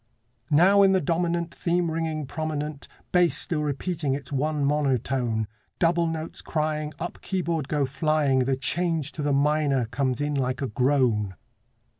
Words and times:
Now 0.49 0.81
in 0.81 0.93
the 0.93 0.99
dominant 0.99 1.53
Theme 1.53 1.91
ringing 1.91 2.25
prominent, 2.25 2.87
Bass 3.11 3.37
still 3.37 3.61
repeating 3.61 4.15
its 4.15 4.31
one 4.31 4.65
monotone, 4.65 5.47
Double 5.77 6.07
notes 6.07 6.41
crying, 6.41 6.91
Up 6.97 7.21
keyboard 7.21 7.67
go 7.67 7.85
flying, 7.85 8.39
The 8.39 8.55
change 8.57 9.11
to 9.11 9.21
the 9.21 9.31
minor 9.31 9.85
comes 9.85 10.19
in 10.19 10.33
like 10.33 10.59
a 10.59 10.67
groan. 10.67 11.35